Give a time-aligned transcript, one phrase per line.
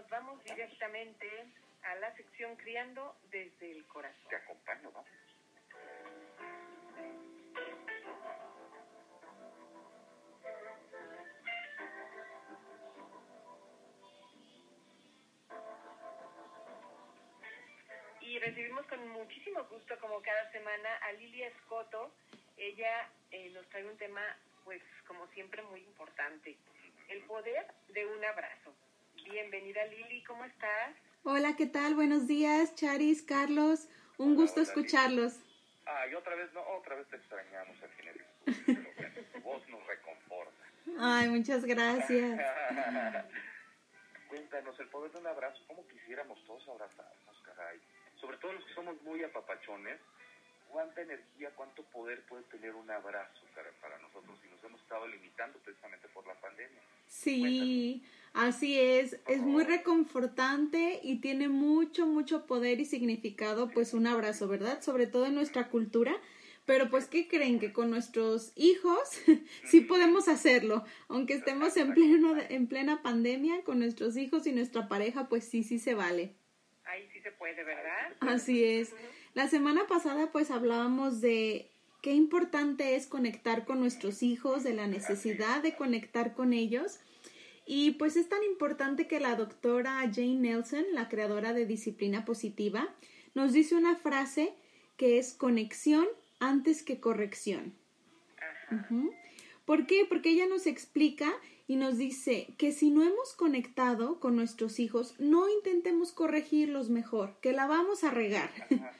[0.00, 1.28] nos vamos directamente
[1.82, 4.28] a la sección Criando desde el Corazón.
[4.30, 5.10] Te acompaño, vamos.
[18.22, 22.14] Y recibimos con muchísimo gusto, como cada semana, a Lilia Escoto.
[22.56, 24.22] Ella eh, nos trae un tema,
[24.64, 26.56] pues, como siempre, muy importante.
[27.08, 28.74] El poder de un abrazo.
[29.30, 30.90] Bienvenida, Lili, ¿cómo estás?
[31.22, 31.94] Hola, ¿qué tal?
[31.94, 33.86] Buenos días, Charis, Carlos.
[34.18, 35.38] Un Hola, gusto hola, escucharlos.
[35.86, 40.64] Ah, y otra vez, no, otra vez te extrañamos pero bueno, tu voz nos reconforta.
[40.98, 42.40] Ay, muchas gracias.
[44.28, 47.80] Cuéntanos, el poder de un abrazo, ¿cómo quisiéramos todos abrazarnos, caray?
[48.20, 50.00] Sobre todo los que somos muy apapachones,
[50.70, 55.06] ¿cuánta energía, cuánto poder puede tener un abrazo caray, para nosotros si nos hemos estado
[55.08, 56.80] limitando precisamente por la pandemia?
[57.06, 59.18] Sí, así es.
[59.26, 64.80] Es muy reconfortante y tiene mucho, mucho poder y significado, pues un abrazo, ¿verdad?
[64.82, 66.16] Sobre todo en nuestra cultura.
[66.66, 67.58] Pero pues, ¿qué creen?
[67.58, 69.20] Que con nuestros hijos
[69.64, 70.84] sí podemos hacerlo.
[71.08, 75.64] Aunque estemos en, pleno, en plena pandemia, con nuestros hijos y nuestra pareja, pues sí,
[75.64, 76.34] sí se vale.
[76.84, 78.12] Ahí sí se puede, ¿verdad?
[78.20, 78.94] Así es.
[79.34, 81.70] La semana pasada pues hablábamos de
[82.02, 86.98] qué importante es conectar con nuestros hijos, de la necesidad de conectar con ellos.
[87.64, 92.88] Y pues es tan importante que la doctora Jane Nelson, la creadora de Disciplina Positiva,
[93.34, 94.52] nos dice una frase
[94.96, 96.06] que es conexión
[96.40, 97.72] antes que corrección.
[99.64, 100.04] ¿Por qué?
[100.08, 101.32] Porque ella nos explica
[101.68, 107.36] y nos dice que si no hemos conectado con nuestros hijos, no intentemos corregirlos mejor,
[107.40, 108.50] que la vamos a regar.
[108.68, 108.92] Ajá.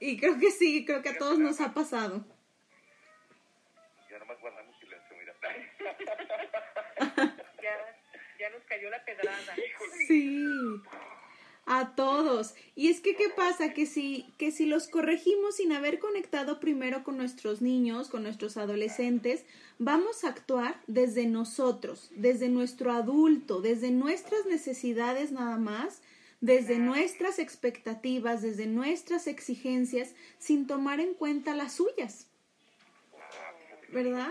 [0.00, 2.24] Y creo que sí, creo que a todos nos ha pasado.
[4.10, 5.34] Ya nomás guardamos silencio, mira.
[7.62, 7.76] Ya,
[8.38, 9.54] ya nos cayó la pedrada.
[10.06, 10.44] Sí,
[11.66, 12.54] a todos.
[12.74, 13.72] Y es que, ¿qué pasa?
[13.72, 18.56] Que si, que si los corregimos sin haber conectado primero con nuestros niños, con nuestros
[18.56, 19.44] adolescentes,
[19.78, 26.02] vamos a actuar desde nosotros, desde nuestro adulto, desde nuestras necesidades nada más,
[26.44, 32.26] desde nuestras expectativas, desde nuestras exigencias, sin tomar en cuenta las suyas.
[33.90, 34.30] ¿Verdad?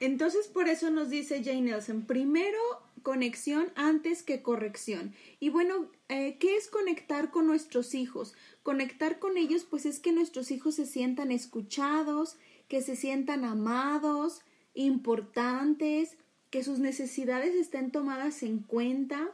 [0.00, 2.58] Entonces, por eso nos dice Jane Nelson, primero
[3.04, 5.14] conexión antes que corrección.
[5.38, 8.34] Y bueno, eh, ¿qué es conectar con nuestros hijos?
[8.64, 14.40] Conectar con ellos, pues es que nuestros hijos se sientan escuchados, que se sientan amados,
[14.74, 16.18] importantes,
[16.50, 19.30] que sus necesidades estén tomadas en cuenta,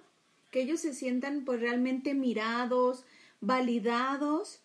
[0.53, 3.05] que ellos se sientan pues realmente mirados,
[3.41, 4.61] validados.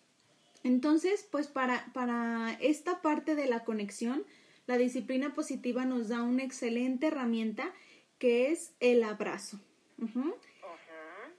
[0.62, 4.24] Entonces, pues para, para esta parte de la conexión,
[4.66, 7.72] la disciplina positiva nos da una excelente herramienta
[8.18, 9.58] que es el abrazo.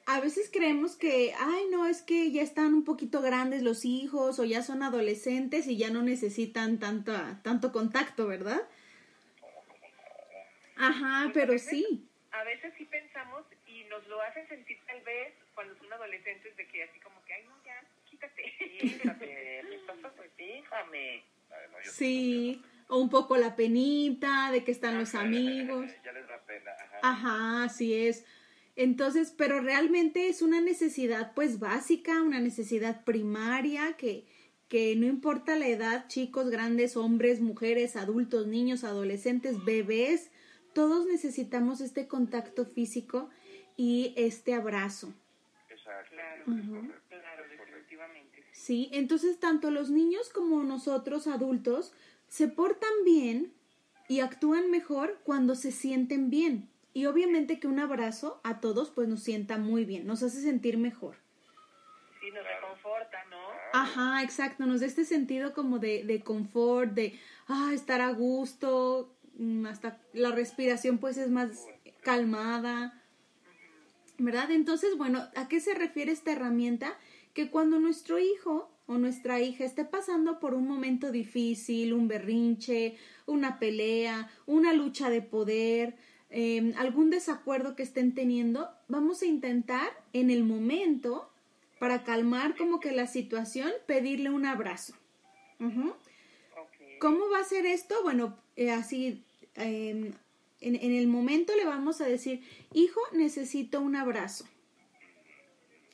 [0.07, 4.39] A veces creemos que, ay, no, es que ya están un poquito grandes los hijos
[4.39, 8.67] o ya son adolescentes y ya no necesitan tanto, tanto contacto, ¿verdad?
[10.75, 12.08] Ajá, pero sí.
[12.31, 16.67] A veces sí pensamos y nos lo hacen sentir tal vez cuando son adolescentes de
[16.67, 18.43] que así como que, ay, no, ya, quítate.
[19.87, 21.23] Pasa, pues, déjame.
[21.49, 25.91] No, Sí, o un poco la penita de que están los amigos.
[26.03, 26.71] Ya les da pena.
[26.71, 26.99] Ajá.
[27.01, 28.25] Ajá, así es.
[28.75, 34.25] Entonces, pero realmente es una necesidad pues básica, una necesidad primaria que,
[34.69, 40.31] que no importa la edad, chicos, grandes, hombres, mujeres, adultos, niños, adolescentes, bebés,
[40.73, 43.29] todos necesitamos este contacto físico
[43.77, 45.13] y este abrazo.
[45.69, 46.15] Exacto.
[46.15, 48.43] Claro, definitivamente.
[48.51, 51.93] Sí, entonces tanto los niños como nosotros adultos
[52.27, 53.53] se portan bien
[54.07, 56.69] y actúan mejor cuando se sienten bien.
[56.93, 60.77] Y obviamente que un abrazo a todos pues nos sienta muy bien, nos hace sentir
[60.77, 61.15] mejor.
[62.19, 62.61] Sí, nos Claro.
[62.61, 63.37] reconforta, ¿no?
[63.73, 69.15] Ajá, exacto, nos da este sentido como de, de confort, de ah, estar a gusto,
[69.67, 71.65] hasta la respiración pues es más
[72.01, 73.01] calmada,
[74.17, 74.51] ¿verdad?
[74.51, 76.97] Entonces, bueno, ¿a qué se refiere esta herramienta?
[77.33, 82.97] Que cuando nuestro hijo o nuestra hija esté pasando por un momento difícil, un berrinche,
[83.27, 85.95] una pelea, una lucha de poder,
[86.31, 91.31] eh, algún desacuerdo que estén teniendo, vamos a intentar en el momento,
[91.79, 94.93] para calmar como que la situación, pedirle un abrazo.
[96.99, 97.95] ¿Cómo va a ser esto?
[98.03, 99.23] Bueno, eh, así,
[99.59, 100.11] eh,
[100.61, 102.41] en, en el momento le vamos a decir,
[102.73, 104.45] hijo, necesito un abrazo.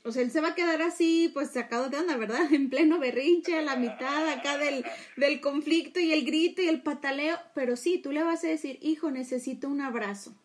[0.06, 2.46] O sea, él se va a quedar así, pues sacado de onda, ¿verdad?
[2.54, 4.86] En pleno berrinche, a la mitad acá del,
[5.18, 7.38] del conflicto y el grito y el pataleo.
[7.56, 10.36] Pero sí, tú le vas a decir, hijo, necesito un abrazo.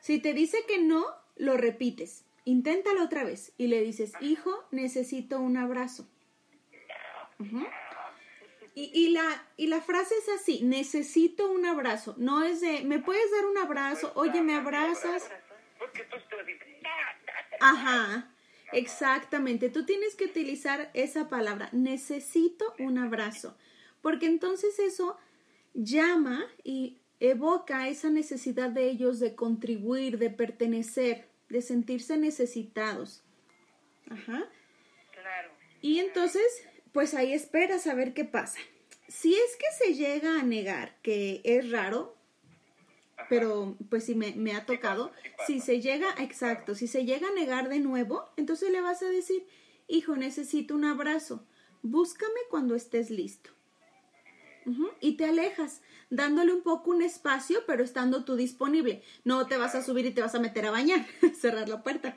[0.00, 1.04] Si te dice que no,
[1.36, 2.24] lo repites.
[2.46, 6.08] Inténtalo otra vez y le dices, hijo, necesito un abrazo.
[7.38, 7.66] Ujú.
[8.74, 12.14] Y, y, la, y la frase es así, necesito un abrazo.
[12.18, 14.12] No es de, ¿me puedes dar un abrazo?
[14.14, 15.28] Oye, ¿me abrazas?
[15.78, 16.88] Porque tú estás diciendo,
[17.60, 18.30] Ajá,
[18.72, 19.68] exactamente.
[19.70, 23.56] Tú tienes que utilizar esa palabra, necesito un abrazo.
[24.02, 25.18] Porque entonces eso
[25.74, 33.22] llama y evoca esa necesidad de ellos de contribuir, de pertenecer, de sentirse necesitados.
[34.08, 34.48] Ajá.
[35.12, 35.50] Claro.
[35.82, 36.42] Y entonces,
[36.92, 38.58] pues ahí esperas a ver qué pasa.
[39.08, 42.16] Si es que se llega a negar, que es raro,
[43.28, 45.46] pero pues sí me, me ha tocado, sí pasa.
[45.46, 49.08] si se llega, exacto, si se llega a negar de nuevo, entonces le vas a
[49.08, 49.46] decir,
[49.88, 51.44] hijo, necesito un abrazo,
[51.82, 53.50] búscame cuando estés listo.
[55.00, 59.02] Y te alejas, dándole un poco un espacio, pero estando tú disponible.
[59.24, 61.06] No te vas a subir y te vas a meter a bañar,
[61.40, 62.14] cerrar la puerta,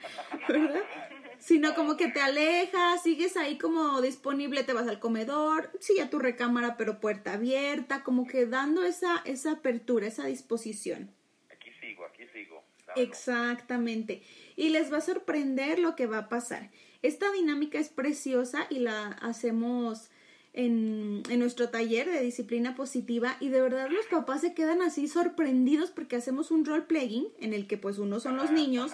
[0.47, 0.81] ¿verdad?
[1.43, 6.09] Sino como que te alejas, sigues ahí como disponible, te vas al comedor, sí, a
[6.09, 11.11] tu recámara, pero puerta abierta, como que dando esa, esa apertura, esa disposición.
[11.53, 12.63] aquí sigo, aquí sigo.
[12.85, 13.01] Claro.
[13.01, 14.23] Exactamente.
[14.55, 16.71] Y les va a sorprender lo que va a pasar.
[17.01, 20.11] Esta dinámica es preciosa y la hacemos
[20.53, 25.09] en, en nuestro taller de disciplina positiva y de verdad los papás se quedan así
[25.09, 28.93] sorprendidos porque hacemos un role playing en el que pues unos son los niños,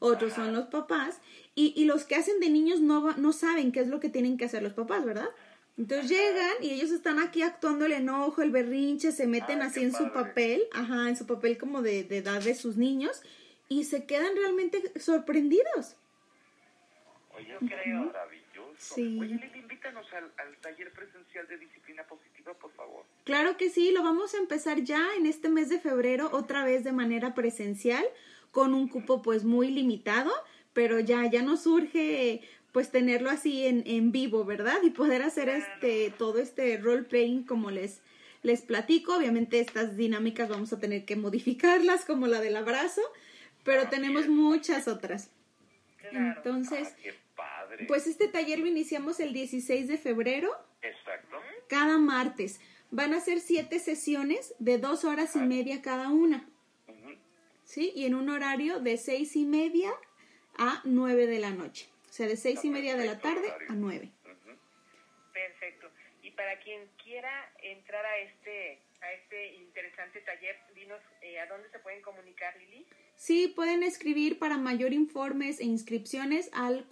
[0.00, 1.20] otros son los papás
[1.54, 4.36] y, y los que hacen de niños no, no saben qué es lo que tienen
[4.36, 5.28] que hacer los papás, ¿verdad?
[5.78, 9.82] Entonces llegan y ellos están aquí actuando el enojo, el berrinche, se meten Ay, así
[9.84, 13.22] en su papel, ajá, en su papel como de, de edad de sus niños
[13.68, 15.96] y se quedan realmente sorprendidos.
[17.34, 18.04] Oye, Yo creo.
[18.06, 18.94] maravilloso.
[18.94, 19.18] Sí.
[19.20, 23.04] Oye, Lili, invítanos al, al taller presencial de disciplina positiva, por favor.
[23.24, 26.84] Claro que sí, lo vamos a empezar ya en este mes de febrero, otra vez
[26.84, 28.04] de manera presencial,
[28.50, 30.30] con un cupo pues muy limitado,
[30.72, 32.42] pero ya, ya nos surge
[32.72, 34.78] pues tenerlo así en, en vivo, ¿verdad?
[34.84, 38.00] Y poder hacer este, todo este role playing como les,
[38.42, 39.16] les platico.
[39.16, 43.02] Obviamente estas dinámicas vamos a tener que modificarlas, como la del abrazo,
[43.64, 45.30] pero tenemos muchas otras.
[46.10, 46.34] Claro.
[46.36, 47.86] Entonces, Ah, padre.
[47.86, 50.50] pues este taller lo iniciamos el 16 de febrero,
[50.82, 51.36] Exacto.
[51.68, 52.60] cada martes.
[52.92, 56.48] Van a ser siete sesiones de dos horas y media cada una.
[57.70, 57.92] ¿Sí?
[57.94, 59.92] Y en un horario de seis y media
[60.58, 61.88] a nueve de la noche.
[62.08, 63.70] O sea, de seis y media de la tarde horario.
[63.70, 64.10] a nueve.
[65.32, 65.88] Perfecto.
[66.22, 67.30] Y para quien quiera
[67.62, 72.86] entrar a este a este interesante taller, dinos eh, a dónde se pueden comunicar, Lili.
[73.14, 76.86] Sí, pueden escribir para mayor informes e inscripciones al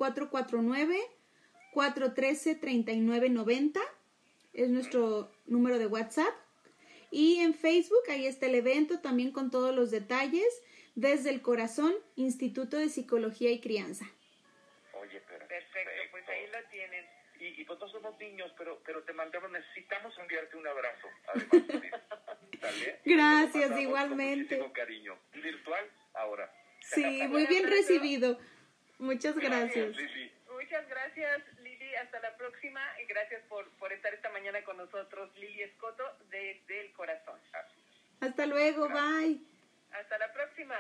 [1.74, 3.78] 449-413-3990.
[4.54, 6.34] Es nuestro número de WhatsApp.
[7.10, 10.62] Y en Facebook, ahí está el evento también con todos los detalles.
[10.94, 14.06] Desde el corazón, Instituto de Psicología y Crianza.
[14.94, 15.48] Oye, perfecto.
[15.48, 17.04] Perfecto, pues ahí lo tienen.
[17.40, 21.08] Y, y pues no somos niños, pero, pero te mandamos, necesitamos enviarte un abrazo.
[21.28, 21.92] Además.
[22.60, 23.00] ¿Sale?
[23.04, 24.58] Gracias, igualmente.
[24.58, 25.16] Con cariño.
[25.34, 26.52] Virtual, ahora.
[26.80, 28.38] Sí, muy bien recibido.
[28.98, 29.96] Muchas gracias.
[30.50, 31.42] Muchas gracias.
[32.02, 32.80] Hasta la próxima.
[33.02, 37.38] Y gracias por, por estar esta mañana con nosotros, Lili Escoto, desde el corazón.
[38.20, 39.40] Hasta luego, bye.
[39.92, 40.76] Hasta la próxima.